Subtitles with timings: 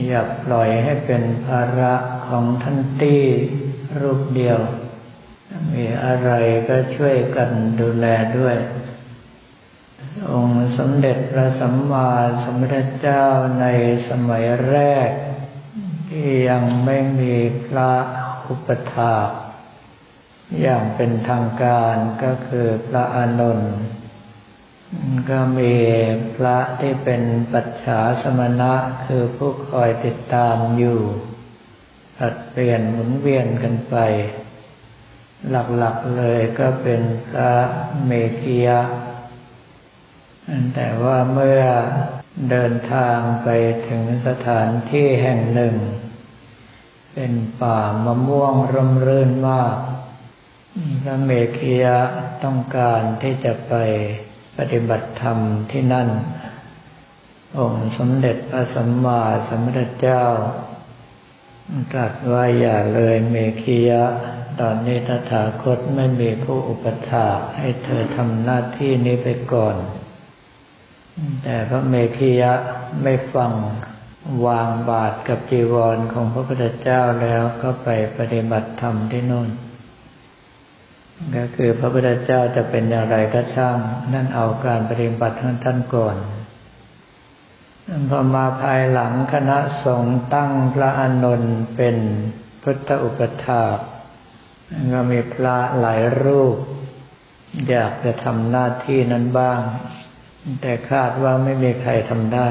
[0.07, 1.95] อย่าปล่อยให้เป็นภาระ
[2.29, 3.23] ของท่านตี้
[4.01, 4.59] รูปเดียว
[5.73, 6.30] มีอะไร
[6.69, 8.07] ก็ช่วยกันดูแล
[8.39, 8.59] ด้วย
[10.31, 12.11] องค์สมเด็จพระสัมมา
[12.43, 13.25] สัมพุทธเจ้า
[13.61, 13.67] ใน
[14.09, 14.79] สมัยแร
[15.09, 15.11] ก
[16.09, 17.35] ที่ยังไม่มี
[17.67, 17.93] พระ
[18.46, 19.17] อุปถา
[20.63, 23.75] อย่างเป็นทางการก็คือพระอานนท์
[25.31, 25.75] ก็มี
[26.36, 27.22] พระที่เป็น
[27.53, 28.75] ปัจฉาสมณะ
[29.07, 31.00] คือผู้คอยติดตามอยู่
[32.19, 33.97] ผัดเปลี่ยนหมุนเวียนกันไป
[35.50, 37.53] หลักๆเลยก็เป็นพระ
[38.06, 38.11] เม
[38.42, 38.81] กียะ
[40.75, 41.62] แต่ว่าเมื่อ
[42.50, 43.48] เดินทางไป
[43.89, 45.75] ถึงสถานที่แห่งหนึ่ง
[47.14, 49.77] เป็นป่ามะม่วงร่มรื่นมาก
[51.03, 51.98] พระเมขียะ
[52.44, 53.75] ต้องการที่จะไป
[54.58, 55.39] ปฏิบัติธรรม
[55.70, 56.08] ที่นั่น
[57.59, 60.25] องค์สมเด็จพระสัมมาสัมพุทธเจ้า
[61.92, 64.05] ตรัสว่าอย่าเลยเมขียะ
[64.61, 67.27] ตอนนี้ตถาคตไม่มีผู้อุปถา
[67.59, 69.77] ให้เธอทำหน้าที่นี้ไปก่อน
[71.42, 72.52] แต่พระเมขียะ
[73.02, 73.52] ไม่ฟัง
[74.46, 77.88] วางบาทกับจีวรของพระพุทธเจ้าแล้วก็ไป
[78.19, 79.48] ปฏิบัติธรรมที่นู่น
[81.36, 83.78] ก็คือพระพุทธเจ้าจะเป็นอย่างไรก็ช่าง
[84.12, 86.16] นั่นเอาการปฏิบัติของท่านก่อน
[88.08, 91.97] พอมาภายหลังคณะสงฆ์ตั้งพระอานนท์เป็น
[92.62, 93.64] พุทธอุปถา
[94.92, 96.56] ก็มีพระหลายรูป
[97.69, 99.60] อยากจะทำหน้าที่นั้นบ้าง
[100.60, 102.48] แต่คาดว่าไม่มีใครทำได้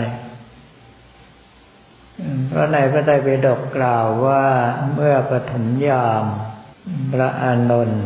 [2.48, 4.46] เพราะในพระไตรปิฎกกล่าวว่า
[4.94, 6.26] เมื่อปฐมยาม
[7.12, 8.06] พระอานนท์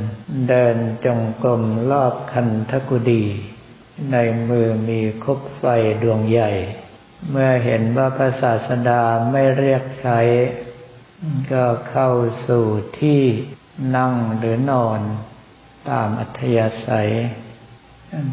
[0.50, 3.25] เดินจงกรมรอบคันธกุดี
[4.12, 4.18] ใน
[4.50, 5.66] มือมีคบไฟ
[6.01, 6.51] ดวงใหญ่
[7.29, 9.01] เมื่อเห็นว่าพระศาสดา
[9.31, 10.19] ไม่เรียกใช้
[11.51, 12.12] ก็เข้า
[12.47, 12.66] สู่
[13.00, 13.22] ที่
[13.95, 15.00] นั่งหรือนอน
[15.90, 17.12] ตามอัธยาศัย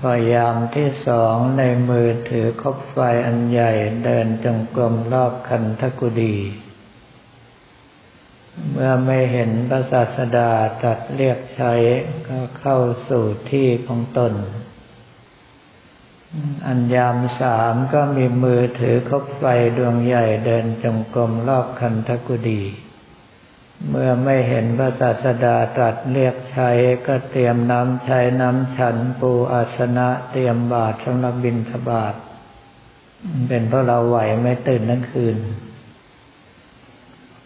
[0.03, 3.73] พยายามที่สองในมือถือคบไฟอันใหญ่
[4.05, 6.37] เดินจงกรมรอบคันทกุดี
[8.71, 10.51] เมื่อไม่เห็นพระศาสดา
[10.81, 11.73] ตรัสเรียกใช้
[12.29, 12.79] ก็เข้า
[13.09, 14.35] สู่ที่ของตน
[16.67, 19.45] อันยามสามก็มีมือถือคบไฟ
[19.79, 22.63] ดวงใหญ่เดินจงกรมรอบคันทกุดี
[23.89, 26.71] เมื่อไม่เห็นพระศาสดาตรัสเรียกใช้
[27.07, 32.15] ก็เตรียมน้ำใช้น้ำฉันปูอาสนะเตรียมบาตรสำหรับบิณฑบาต
[33.49, 35.37] เป็นเพราะเราไหวไม่ตื่นทั้งคืน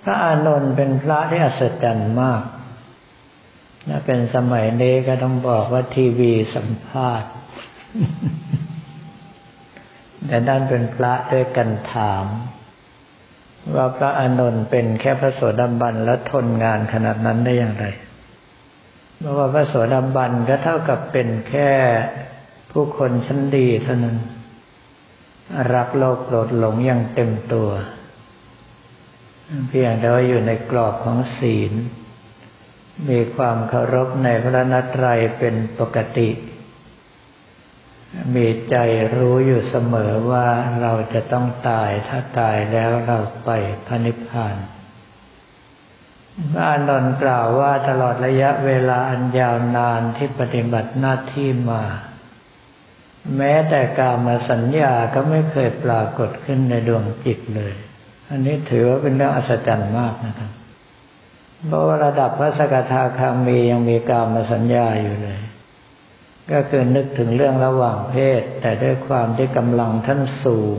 [0.03, 2.43] พระอานนท์เป็นพระที่อัศจรรย์มาก
[3.89, 7.31] ถ้าเป็นสมัยนี้ก็ต้องบอกว่าทีวีสัมภาษณ์
[10.27, 12.27] แต่นั่นเป็นพระด้วยกันถาม
[13.75, 17.87] ว่าพระอานนท์เป็นแค่พระโสดาบันแล้วทนงานขนาดนั้นได้อย่างไร
[19.19, 21.71] เพราะว่าพระโสดาบันก็เท่ากับเป็นแค่
[22.73, 24.17] ผู้คนชั้นดีเท่านั้น
[25.75, 27.71] รักโลกโกรธหลงอย่างเต็มตัว
[29.69, 31.73] เพียงแต่ว่าอยู่ในกรอบของศีล
[33.11, 36.29] มีความเคารพในพระนัตรัยเป็นปกติ
[38.35, 38.77] มีใจ
[39.17, 40.47] รู้อยู่เสมอว่า
[40.81, 43.51] เราจะต้องตายถ้าตายแล้วเราไป
[43.87, 44.57] พระนิพพาน
[46.53, 51.83] พระอานนท์กล่าวว่าตลอดระยะเวลาอันยาวนานที่ปฏิบัติหน้าที่มา
[53.37, 57.75] แม้แต่กามาสัญญาก็ไม่เคยปรากฏขึ้นในดวงจิตเลย
[58.31, 60.51] อันนี้ถือว่าเป็นเรื่องอัศจรรย์มากนะครับ
[61.67, 65.39] เพราะว่าระดับพระสกทาคามียังมีกามาสัญญาอยู่เลย
[66.53, 70.79] ก็คือนึกถึงเรื่องระหว่างเพศ แต่ด้วยความที่กำลังท่านสูง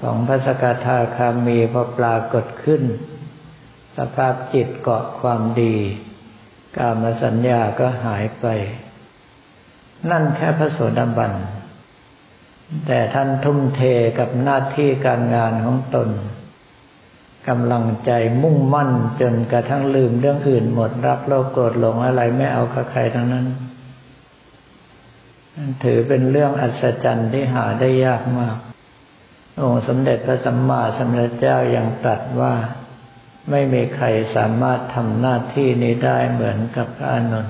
[0.00, 2.82] ของพระสกทาคามีพอปรากฏขึ้น
[3.96, 5.76] สภาพจิตเกาะความดี
[6.76, 8.46] กามสัญญาก็หายไป
[10.10, 11.32] นั่นแค่พระโสดาบัน
[12.86, 13.82] แต่ท่านทุ่มเท
[14.18, 16.08] กับหน้าที่การงานของตน
[17.48, 18.10] กำลังใจ
[18.42, 23.46] มุ่งมั่นจนกระทั่งลืมเรื่องอื่นหมด รักโลกโกรธหลงอะไรไม่เอากับใครทั้งนั้น
[25.84, 28.56] ถือเป็นเรื่องอัศจรรย์ที่หาได้ยากมาก
[29.62, 32.54] องค์สมเด็จพระสัมมาสัมพุทธเจ้ายังตรัสว่า
[33.50, 34.06] ไม่มีใคร
[34.36, 37.48] สามารถทำหน้าที่นี้ได้เหมือนกับพระอนุน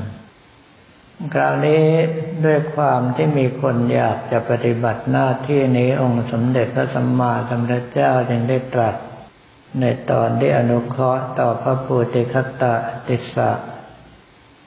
[1.34, 1.82] คราวนี้
[2.44, 8.94] ด้วยความที่มีคนอยากจะปฏิบัติหน้าที่นี้องค์สมเด็จพระสัมมาสัมพุทธเจ้าจึงได้ตรัส
[9.80, 12.74] ในตอนที่อนุเคราะห์ต่อพระภูติคัตตะ
[13.08, 13.50] ติสสะ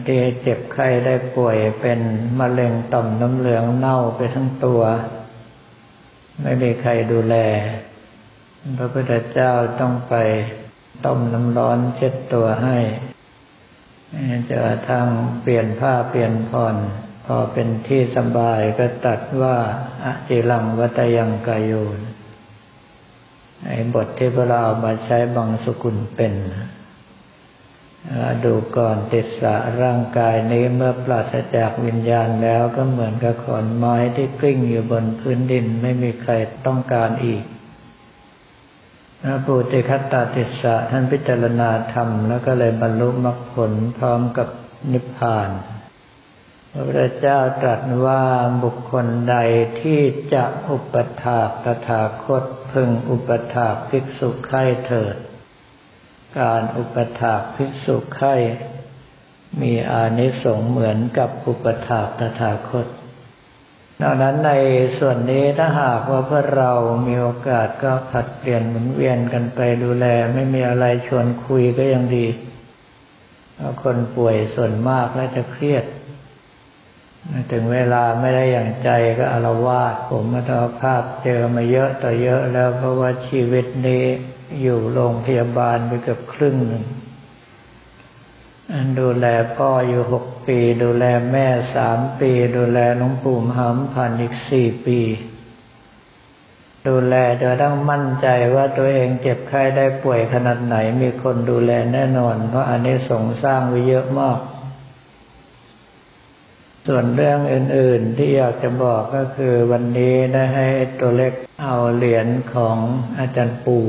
[0.07, 2.00] ที่เจ็บไข้ได้ป่วยเป็น
[2.39, 4.81] มะเร็งต่อมน้ำเหลืองเน่าไปทั้งตัว
[6.42, 7.36] ไม่มีใครดูแล
[8.77, 10.15] พระพุทธเจ้าต้องไป
[11.06, 12.77] ต้มน้ำร้อนเช็ดตัวให้
[14.50, 14.59] จะ
[14.89, 15.07] ทาง
[15.42, 16.75] เปลี่ยนผ้าเปลี่ยนผ่อน
[17.25, 19.57] พอเป็นที่สบายก็ตัดว่า
[20.06, 22.00] อจิลังวัตยังกายุน
[23.65, 26.33] ไอ้บทที่พวกเราเอามาใช้บังสุกุลเป็น
[28.45, 36.31] ดูก่อนติดสะร่างกายนี้เมื่อปราศจากวิญญาณแล้วก็เหมือนกับขอนไม้ที่กลิ้งอยู่บนพื้นดินไม่มีใคร
[36.65, 37.44] ต้องการอีก
[39.24, 44.48] พระปุติคัตตาติสะท่านพิจารณาธรรมแล้วก็เลยบรรลุมรรคผลพร้อมกับ
[44.92, 45.50] นิพพาน
[46.71, 48.24] พระพุทธเจ้าตรัสว่า
[48.63, 49.36] บุคคลใด
[49.81, 50.01] ที่
[50.33, 55.15] จะอุปถากตถาคตพึงอุปถากภิกษุไข่เถิด
[56.39, 58.36] การอุปถากภิกษุไข้
[59.62, 62.88] มีอานิสงส์เหมือนกับอุปถากตถาคต
[64.01, 64.51] ดังนั้นใน
[65.00, 66.72] ส่วนนี้ถ้าหากว่าพวกเรา
[67.07, 72.28] มีโอกาสก็ผัดเปลี่ยนหมุนเวียนกันไปดูแล ไม่มีอะไรชวนคุยก็ยังดี
[73.84, 75.86] คนป่วยส่วนมากแล้วจะเครียด
[77.51, 84.03] ถึงเวลาไม่ได้อย่างใจก็อารวาสผมมาทอภาพเจอมาเยอะต่อเยอะแล้วเพราะว่าชีวิตนี้
[84.62, 86.83] อยู่โรงพยาบาลไปเกือบครึ่งหนึ่ง
[89.00, 89.25] ดูแล
[89.56, 95.00] พ่ออยู่หกปี ดูแลแม่สามปี ดูแลหลวงปู่หำผ่านอีกสี่ปี
[96.88, 104.39] ดูแลจนต้องมั่นใจว่าตัวเองเจ็บไข้ได้ป่วยขนาดไหนมีคนดูแลแน่นอน เพราะอันนี้สงสร้างไว้เยอะมาก
[106.88, 110.68] ส่วนเรื่องอื่น ๆ ที่อยากจะบอกก็คือวันนี้ได้ให้
[111.00, 111.33] ตัวเล็ก
[111.63, 112.78] เอาเหรียญของ
[113.19, 113.88] อาจารย์ปู่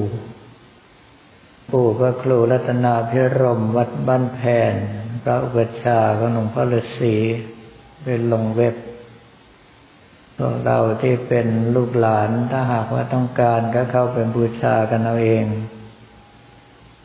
[1.71, 4.41] ปู่พระครูรัตนาพิรมวัดบ้านแพ
[4.73, 4.75] น
[5.23, 7.15] พระอุปชาของหลวงพ่อฤาษี
[8.05, 8.75] เป็นลงเว็บ
[10.37, 15.45] พวกเราที่เป็นลูกหลานถ้าหากว่าต้องการก็เข้าไปบูชากันเอาเอง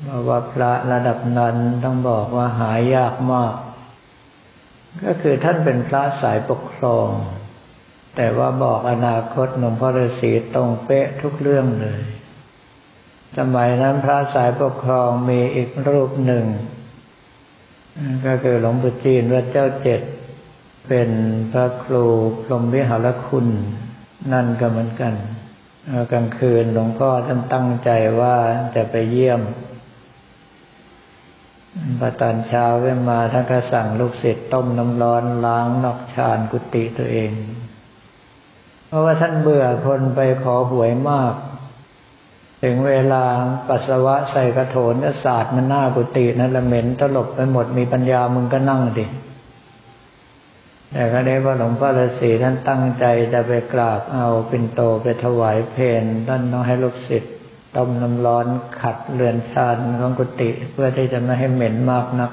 [0.02, 3.54] เพราะว่าพระระดับนั้นต้องบอกว่าหายากมาก
[5.04, 7.08] ก็คือท่านเป็นพระสายปกครอง
[8.16, 12.02] แต่ว่าบอกอนาคตหลวงพ่อฤาษีตรงเป๊ะทุกเรื่องเลย
[13.38, 16.46] สมัยนั้นพระสายปกครองมีอีกรูปหนึ่ง
[18.26, 20.02] ก็คือหลวงปู่จีนวัดเจ้าเจ็ด
[20.88, 21.10] เป็น
[21.52, 22.06] พระครู
[22.44, 23.48] พรหมวิหารคุณ
[24.34, 25.14] นั่นก็เหมือนกัน
[26.12, 27.90] กลางคืนหลวงพ่อท่านตั้งใจ
[28.22, 28.36] ว่า
[28.76, 29.42] จะไปเยี่ยม
[32.00, 37.32] พอตอนเช้าขึ้นมาท่านก็สั่งลูกศิษย์ต้มน้ำร้อนล้างนอกชานกุฏิตัวเอง
[38.88, 41.34] เพราะว่าท่านเบื่อคนไปขอหวยมาก
[42.64, 43.24] ถึงเวลา
[43.68, 49.06] ปัสสาวะใส่กระโถนศาสตร์มันหน้ากุฏินั่นละเหม็นตลบไปหมดมีปัญญามึงก็นั่งดิ
[50.92, 57.34] แต่ครั้นี้ว่าหลวงพ่อฤาษีท่านตั้งใจจะไปกราบเอาปิ่นโตไปถวายเพนท่านต้องให้ลูกศิษย์
[57.78, 58.46] ต้มน้ำร้อน
[58.82, 62.32] ขัดเรือนชานของกุฏิเพื่อที่จะไม่ให้เหม็นมากนัก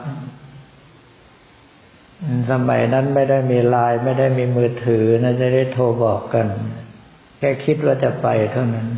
[2.51, 6.47] สมัยนั้นไม่ได้มีไลน์ไม่ได้มีมือถือนะจะได้โทรบอกกัน
[7.39, 8.89] แค่คิดว่าจะไปเท่านั้น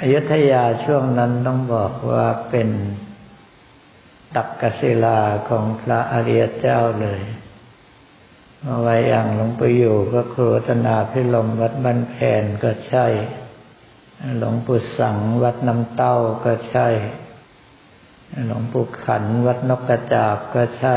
[0.00, 2.68] อยุธยาช่วงนั้นต้องบอกว่าเป็น
[4.36, 7.20] ตักกศิลาของพระอริยเจ้าเลย
[8.64, 13.06] เอาไว้อย่างหลวงปู่อยู่ก็ครูตนาพิลมวัดบ้านแผนก็ใช่
[14.38, 16.88] หลวงปู่สังวัดน้ำเต้าก็ใช่
[18.46, 20.96] หลวงปู่ขันวัดนกกระจาบก็ใช่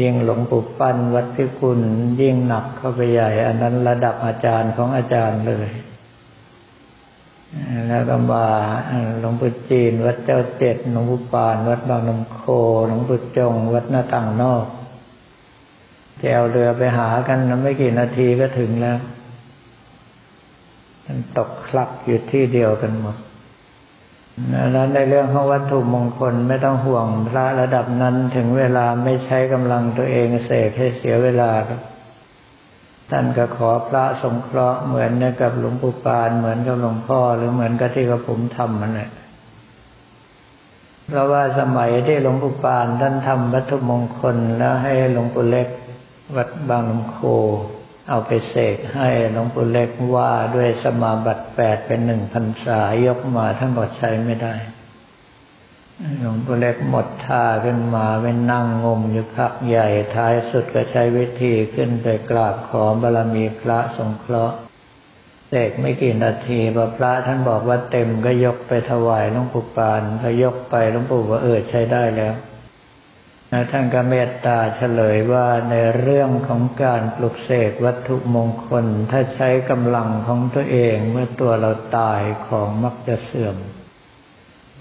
[0.00, 1.80] ยิ่งหลวงปู่ปั้นวัดพิกุล
[2.20, 5.68] ยิ่งหนักเข้าไปใหญ่ อันนั้นระดับอาจารย์ของอาจารย์เลย
[7.88, 8.46] แล้วก็มา
[9.20, 12.40] หลวงปู่จีน วัดเจ้าเจ็ดหลวงปู่ปาน วัดบางนมโค
[12.86, 14.66] หลวงปู่จง วัดหน้าต่างนอก
[16.20, 18.98] แจวเรือไปหากันไม่กี่นาทีก็ถึงแล้ว
[21.04, 23.16] มันตกคลักอยู่ที่เดียวกันหมด
[24.76, 31.80] นั้นในเรื่องของวัตถุมงคลไม่ต้องห่วงพระระดับนั้นถึงเวลาไม่ใช้กำลังตัวเองเสกให้เสียเวลาครับ
[33.10, 39.10] ท่านก็ขอพระสงเคราะห์เหมือนกับหลวงปู่ปานเหมือนกับหลวงพ่อหรือเหมือนกับที่กระผมทำมันเลย
[41.06, 45.68] เพราะว่าสมัยที่หลวงปู่ปานท่านทำวัตถุมงคลแล้วให้หลวงปู่เล็ก
[46.36, 47.18] วัดบางลำโค
[48.08, 54.54] เอาไปเสกให้หลวงปู่เล็กว่าด้วยสมาบัติแปดเป็นหนึ่งพันษายกมาท่านบอกใช้ไม่ได้
[56.18, 64.56] หลวงปู่เล็กหมดท่าขึ้นมาไปนั่งงมอยู่พักใหญ่ท้ายสุดก็ใช้วิธีขึ้นไปกราบขอบารมีพระสงเคราะห์
[65.48, 72.34] เสกไม่กี่นาทีพอพระท่านบอกว่าเต็มก็ยกไปถวายหลวงปู่ปานพอยกไปหลวงปู่ว่าเออใช้ได้แล้ว
[73.50, 83.56] แล้วท่านก็เมตตาเฉลยว่าในเรื่องของการปลุกเสกวัตถุมงคล ถ้าใช้กำลังของตัวเองเมื่อตัวเราตายของมักจะเสื่อม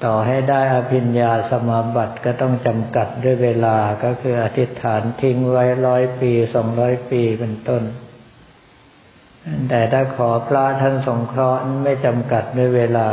[0.05, 7.83] ต่อให้ได้อภิญญาสมาบัติก็ต้องจำกัดด้วยเวลาก็คืออธิษฐานทิ้งไว้ร้อยปีสองร้อยปีเป็นต้น
[9.69, 13.09] แต่ถ้าขอพระท่านสงเคราะห์ไม่จำกัดด้วยเวลา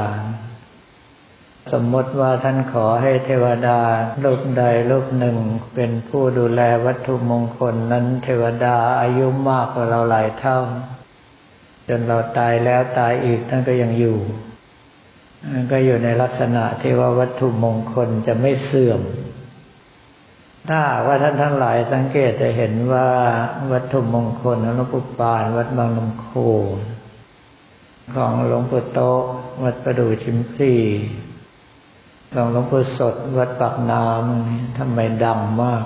[1.72, 3.80] สมมติว่าท่านขอให้เทวดา
[4.24, 5.36] ลูกใดลูกหนึ่ง
[5.74, 10.58] เป็นผู้ดูแลวัตถุมงคลนั้นเทวดาอายุมากกว่าเราหลายเท่า
[11.88, 14.18] จนเราตายแล้วตายอีกท่านก็ยังอยู่
[15.72, 19.00] ก็อยู่ในลักษณะที่ว่าวัตถุมงคลจะไม่เสื่อม
[20.68, 23.08] ถ้าว่าท่านทั้งหลายสังเกตจะเห็นว่า
[23.72, 26.28] วัตถุมงคลหลวงปู่ปาน วัดบางลำโค
[28.14, 29.00] ของหลวงปู่โต
[29.62, 30.72] วัดประดู่ชิมซี
[32.34, 35.84] หลวงปู่สดวัดปากน้ำทำไมดังมาก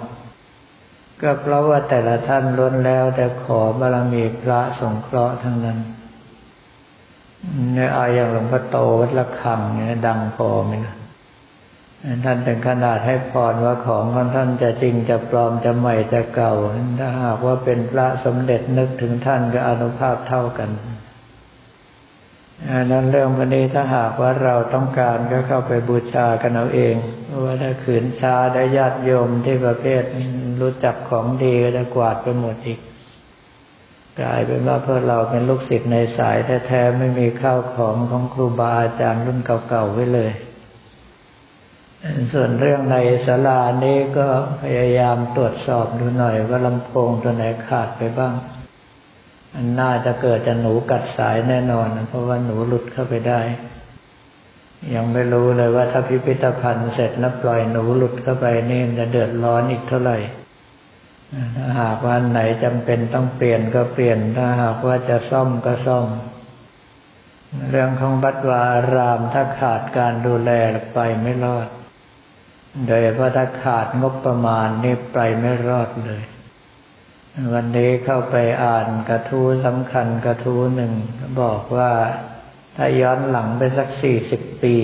[1.20, 5.78] ก็เพราะว่าแต่ละท่านล้นแล้ว แต่ขอบารมีพระสงเคราะห์ทั้งนั้น
[7.74, 10.94] เนี่ยอาอย่างหลวงพ่อโตวัดละคังเนี่ยดังพอไหมนะ
[12.24, 16.54] ท่านถึงขนาดให้พรว่าของของท่านจะจริงจะปลอมจะใหม่จะเก่า
[16.98, 20.70] ถ้าหากว่าเป็นพระสมเด็จนึกถึงท่านก็อนุภาพเท่ากัน
[22.66, 26.94] นั้นเรื่องวันนี้ถ้าหากว่าเราต้องการก็เข้าไปบูชากันเอาเอง
[27.44, 30.02] ว่าถ้าขืนชาได้ญาติโยมที่ประเภท
[30.60, 32.80] รู้จักของดีก็จะกวาดไปหมดอีก
[34.20, 36.36] กลายเป็นว่าเพื่อเราเป็นลูกศิษย์ในสาย
[36.66, 40.30] แท้ๆไม่มีข้าวของของครูบาอาจารย์รุ่นเก่าๆไว้เลย
[42.32, 42.96] ส่วนเรื่องใน
[43.26, 44.28] ศาลานี้ก็
[44.62, 48.32] พยายามตรวจสอบดูหน่อยว่าลำโพงตัวไหนขาดไปบ้าง
[49.54, 53.40] อันน่าจะเกิดจะหนูกัดสายแน่นอน เพราะว่าหนูหลุดเข้าไปได้
[54.94, 60.18] ยังไม่รู้เลยว่าถ้าพิพิธภัณฑ์เสร็จแล้วปล่อยหนูหลุดเข้าไปนี่จะเดือดร้อนอีกเท่าไหร่
[61.56, 66.06] ถ้าหากว่าไหนจำเป็นต้องเปลี่ยนก็เปลี่ยน ถ้าหากว่าจะซ่อมก็ซ่อม
[67.70, 68.64] เรื่องของบัดวา
[68.94, 70.50] รามถ้าขาดการดูแล
[70.94, 71.68] ไปไม่รอด
[72.86, 76.22] โดยเพราะถ้าขาดงบประมาณนี่ไปไม่รอดเลย
[77.52, 80.92] วันนี้เข้าไปอ่านกระทู้สำคัญกระทู้หนึ่ง
[81.40, 81.92] บอกว่า
[82.76, 84.76] ถ้าย้อนหลังไปสักสี่สิบปี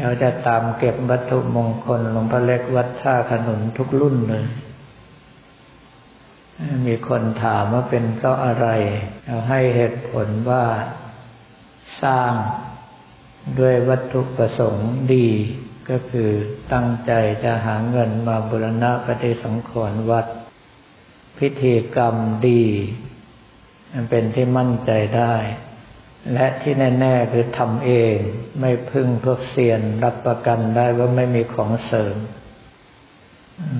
[0.00, 4.44] เราจะตามเก็บวัตถุมงคลหลวงพ่อเล็กวัดท่าขนุนทุกรุ่นเลย
[6.86, 8.66] มีคนถามว่าเป็นเพราะอะไร
[9.24, 10.64] เราให้เหตุผลว่า
[12.02, 12.32] สร้าง
[13.58, 15.28] ด้วยวัตถุประสงค์ดี
[15.90, 16.30] ก็คือ
[16.72, 17.12] ตั้งใจ
[17.44, 20.26] จะหาเงินมาบุรณะปฏิสังขรณ์วัด
[21.38, 22.16] พิธีกรรม
[22.48, 22.64] ดี
[23.92, 25.34] มันเป็นที่มั่นใจได้
[26.32, 28.16] และที่แน่ ๆ คือทำเอง
[28.60, 32.16] ไม่พึ่งพวกเซียนรับประกันได้ว่าไม่มีของเสริม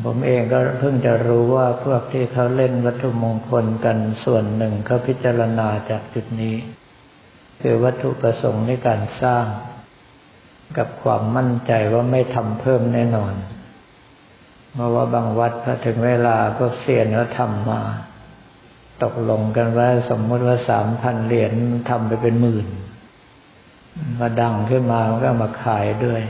[0.05, 6.57] ผมเองก็เพิ่งจะรู้ว่าพวกที่เขาเล่นวัตถุมงคลกันส่วนหนึ่งเขาพิจารณาจากจุดนี้
[7.63, 9.47] คือวัตถุประสงค์ในการสร้าง
[10.79, 13.35] กับความมั่นใจว่าไม่ทำเพิ่มแน่นอน
[14.75, 17.81] เพราะว่าบางวัดพอถึงเวลาพวกเซียนเขาทำมา
[19.03, 21.53] ตกลงกันว่าสมมติว่าสามพันเหรียญ
[21.91, 22.67] ทำไปเป็นหมื่น
[24.21, 26.23] มาดังขึ้นมาก็มาขายด้วย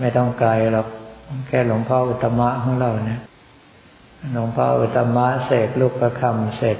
[0.00, 0.88] ไม่ต้องไกลหรอก
[1.48, 3.20] แค่หลวงพ่ออุตมะของเราเนี่ย
[4.32, 6.78] หลวงพ่ออุตมะเสกลูกประคำเสร็จ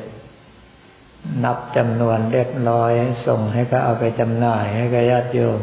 [1.44, 2.92] นับจำนวนเรียบร้อย
[3.26, 5.60] ส่งให้ก็เอาไปจำหน่ายให้กับญาติโยม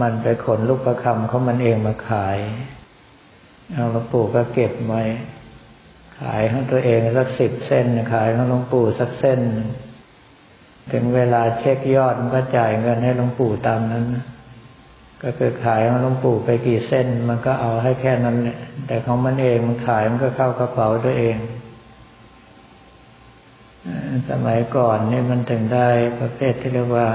[0.00, 2.38] มันไปขนลูกประคำเขามันเองมาขาย
[3.72, 5.02] เอาหลวงปู่ก็เก็บไว้
[6.20, 9.40] ขายของตัวเองสักสิบเส้น ขายของหลวงปู่สักเส้น
[10.92, 14.04] ถึงเวลาเช็คยอดมันก็จ่ายเงินให้หลวงปู่ตามนั้น
[15.22, 21.36] ก็คือขายของหลวงปู่ไปกี่เส้น มันก็เอาให้แค่นั้นแหละแต่ของมันเองมันขายมันก็เข้ากระเป๋าตัวเอง
[24.30, 25.88] สมัยก่อนนี่มันถึงได้
[26.20, 27.08] ประเภทที่เรียกว่า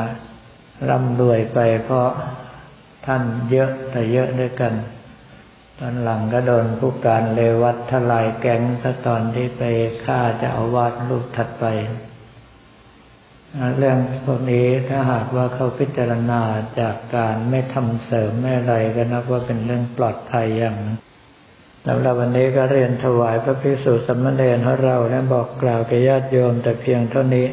[0.89, 2.09] ร่ำรวยไปเพราะ
[3.05, 4.73] ท่านเยอะแต่เยอะด้วยกัน
[5.81, 9.63] ตอนหลังก็โดนผู้การเลวัดทลายแก๊งถ้าตอนที่ไป
[10.05, 11.65] ฆ่าจะเอาวาดรูปถัดไป
[13.77, 16.41] เรื่องพวกนี้ถ้าหากว่าเขาพิจารณา
[16.79, 20.77] จากการไม่ทำเสริมไม่อะไรก็นับว่าเป็นเรื่องปลอดภัยอย่าง
[21.87, 27.45] สำหรับวันนี้ก็เรียนถวายพระภิกษุสมณเณรของเราและบอกกล่าวแก่ญาติโยมแต่เพียงเท่านี้